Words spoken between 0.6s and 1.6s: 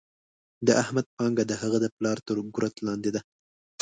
د احمد پانګه د